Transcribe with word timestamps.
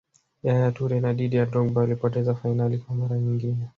yaya 0.43 0.71
toure 0.71 0.99
na 0.99 1.11
didier 1.13 1.49
drogba 1.51 1.81
walipoteza 1.81 2.35
fainali 2.35 2.77
kwa 2.77 2.95
mara 2.95 3.17
nyingine 3.17 3.69